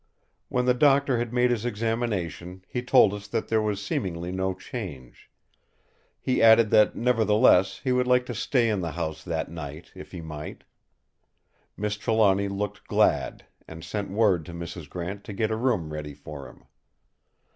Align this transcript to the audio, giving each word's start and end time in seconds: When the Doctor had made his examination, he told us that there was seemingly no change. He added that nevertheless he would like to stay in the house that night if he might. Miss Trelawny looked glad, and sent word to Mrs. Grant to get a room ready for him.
When 0.49 0.65
the 0.65 0.73
Doctor 0.73 1.19
had 1.19 1.31
made 1.31 1.51
his 1.51 1.63
examination, 1.63 2.65
he 2.67 2.81
told 2.81 3.13
us 3.13 3.27
that 3.27 3.49
there 3.49 3.61
was 3.61 3.79
seemingly 3.79 4.31
no 4.31 4.55
change. 4.55 5.29
He 6.19 6.41
added 6.41 6.71
that 6.71 6.95
nevertheless 6.95 7.81
he 7.83 7.91
would 7.91 8.07
like 8.07 8.25
to 8.25 8.33
stay 8.33 8.67
in 8.67 8.81
the 8.81 8.93
house 8.93 9.23
that 9.23 9.51
night 9.51 9.91
if 9.93 10.11
he 10.11 10.19
might. 10.21 10.63
Miss 11.77 11.97
Trelawny 11.97 12.47
looked 12.47 12.85
glad, 12.87 13.45
and 13.67 13.83
sent 13.83 14.09
word 14.09 14.43
to 14.47 14.53
Mrs. 14.55 14.89
Grant 14.89 15.23
to 15.25 15.33
get 15.33 15.51
a 15.51 15.55
room 15.55 15.93
ready 15.93 16.15
for 16.15 16.47
him. 16.49 16.63